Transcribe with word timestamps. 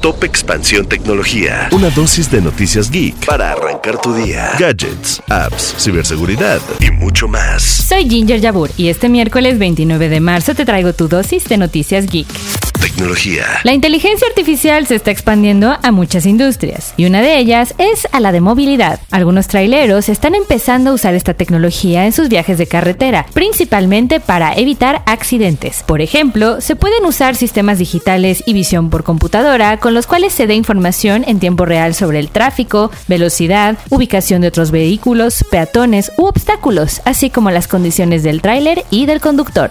Top 0.00 0.24
Expansión 0.24 0.86
Tecnología. 0.86 1.68
Una 1.72 1.90
dosis 1.90 2.30
de 2.30 2.40
noticias 2.40 2.90
geek 2.90 3.26
para 3.26 3.52
arrancar 3.52 4.00
tu 4.00 4.14
día. 4.14 4.52
Gadgets, 4.58 5.22
apps, 5.28 5.74
ciberseguridad 5.78 6.60
y 6.80 6.90
mucho 6.90 7.28
más. 7.28 7.62
Soy 7.62 8.08
Ginger 8.08 8.40
Yabur 8.40 8.70
y 8.78 8.88
este 8.88 9.10
miércoles 9.10 9.58
29 9.58 10.08
de 10.08 10.20
marzo 10.20 10.54
te 10.54 10.64
traigo 10.64 10.94
tu 10.94 11.06
dosis 11.06 11.44
de 11.44 11.58
noticias 11.58 12.06
geek. 12.06 12.59
Tecnología. 12.80 13.44
La 13.62 13.74
inteligencia 13.74 14.26
artificial 14.26 14.86
se 14.86 14.94
está 14.94 15.10
expandiendo 15.10 15.76
a 15.82 15.90
muchas 15.90 16.24
industrias 16.24 16.94
y 16.96 17.04
una 17.04 17.20
de 17.20 17.38
ellas 17.38 17.74
es 17.76 18.08
a 18.10 18.20
la 18.20 18.32
de 18.32 18.40
movilidad. 18.40 19.00
Algunos 19.10 19.48
traileros 19.48 20.08
están 20.08 20.34
empezando 20.34 20.90
a 20.90 20.94
usar 20.94 21.14
esta 21.14 21.34
tecnología 21.34 22.06
en 22.06 22.12
sus 22.12 22.30
viajes 22.30 22.56
de 22.56 22.66
carretera, 22.66 23.26
principalmente 23.34 24.18
para 24.18 24.54
evitar 24.54 25.02
accidentes. 25.04 25.82
Por 25.84 26.00
ejemplo, 26.00 26.62
se 26.62 26.74
pueden 26.74 27.04
usar 27.04 27.36
sistemas 27.36 27.78
digitales 27.78 28.42
y 28.46 28.54
visión 28.54 28.88
por 28.88 29.04
computadora 29.04 29.76
con 29.76 29.92
los 29.92 30.06
cuales 30.06 30.32
se 30.32 30.46
dé 30.46 30.54
información 30.54 31.24
en 31.26 31.38
tiempo 31.38 31.66
real 31.66 31.94
sobre 31.94 32.18
el 32.18 32.30
tráfico, 32.30 32.90
velocidad, 33.08 33.76
ubicación 33.90 34.40
de 34.40 34.48
otros 34.48 34.70
vehículos, 34.70 35.44
peatones 35.50 36.12
u 36.16 36.24
obstáculos, 36.24 37.02
así 37.04 37.28
como 37.28 37.50
las 37.50 37.68
condiciones 37.68 38.22
del 38.22 38.40
tráiler 38.40 38.84
y 38.90 39.04
del 39.04 39.20
conductor. 39.20 39.70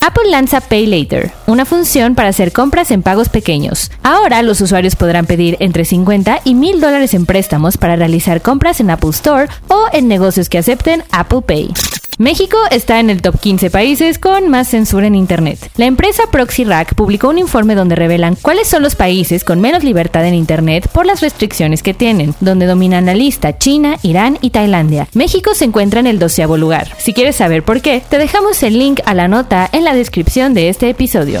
Apple 0.00 0.30
lanza 0.30 0.60
Pay 0.60 0.86
Later, 0.86 1.32
una 1.46 1.64
función 1.64 2.14
para 2.14 2.28
hacer 2.28 2.52
compras 2.52 2.90
en 2.90 3.02
pagos 3.02 3.28
pequeños. 3.28 3.90
Ahora 4.02 4.42
los 4.42 4.60
usuarios 4.60 4.96
podrán 4.96 5.26
pedir 5.26 5.56
entre 5.60 5.84
50 5.84 6.40
y 6.44 6.54
1000 6.54 6.80
dólares 6.80 7.14
en 7.14 7.26
préstamos 7.26 7.76
para 7.76 7.96
realizar 7.96 8.40
compras 8.40 8.80
en 8.80 8.90
Apple 8.90 9.10
Store 9.10 9.48
o 9.68 9.86
en 9.92 10.08
negocios 10.08 10.48
que 10.48 10.58
acepten 10.58 11.02
Apple 11.10 11.42
Pay. 11.42 11.74
México 12.18 12.58
está 12.72 12.98
en 12.98 13.10
el 13.10 13.22
top 13.22 13.38
15 13.38 13.70
países 13.70 14.18
con 14.18 14.48
más 14.48 14.66
censura 14.66 15.06
en 15.06 15.14
Internet. 15.14 15.70
La 15.76 15.86
empresa 15.86 16.24
ProxyRack 16.32 16.96
publicó 16.96 17.28
un 17.28 17.38
informe 17.38 17.76
donde 17.76 17.94
revelan 17.94 18.34
cuáles 18.34 18.66
son 18.66 18.82
los 18.82 18.96
países 18.96 19.44
con 19.44 19.60
menos 19.60 19.84
libertad 19.84 20.26
en 20.26 20.34
Internet 20.34 20.88
por 20.92 21.06
las 21.06 21.20
restricciones 21.20 21.84
que 21.84 21.94
tienen, 21.94 22.34
donde 22.40 22.66
dominan 22.66 23.06
la 23.06 23.14
lista 23.14 23.56
China, 23.56 23.98
Irán 24.02 24.36
y 24.40 24.50
Tailandia. 24.50 25.06
México 25.14 25.54
se 25.54 25.66
encuentra 25.66 26.00
en 26.00 26.08
el 26.08 26.18
doceavo 26.18 26.56
lugar. 26.56 26.92
Si 26.98 27.12
quieres 27.12 27.36
saber 27.36 27.62
por 27.62 27.82
qué, 27.82 28.02
te 28.08 28.18
dejamos 28.18 28.64
el 28.64 28.80
link 28.80 28.98
a 29.04 29.14
la 29.14 29.28
nota 29.28 29.70
en 29.72 29.84
la 29.84 29.94
descripción 29.94 30.54
de 30.54 30.70
este 30.70 30.90
episodio. 30.90 31.40